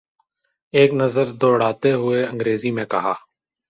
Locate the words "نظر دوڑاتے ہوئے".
0.93-2.19